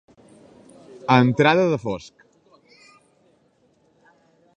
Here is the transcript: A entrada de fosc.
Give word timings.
A 1.13 1.17
entrada 1.25 1.65
de 1.73 1.79
fosc. 1.83 2.25